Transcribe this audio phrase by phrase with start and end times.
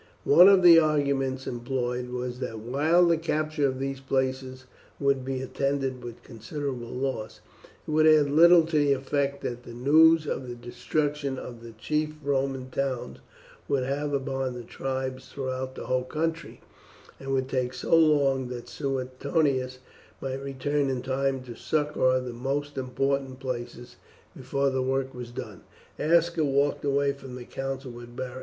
[0.25, 4.65] One of the arguments employed was that while the capture of these places
[4.99, 7.39] would be attended with considerable loss,
[7.87, 11.73] it would add little to the effect that the news of the destruction of the
[11.73, 13.19] chief Roman towns
[13.67, 16.61] would have upon the tribes throughout the whole country,
[17.19, 19.77] and would take so long that Suetonius
[20.19, 23.97] might return in time to succour the most important places
[24.35, 25.61] before the work was done.
[25.99, 28.39] Aska walked away from the council with Beric.